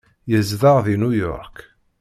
Yezdeɣ 0.31 0.77
deg 0.85 0.95
New 0.97 1.13
York. 1.25 1.57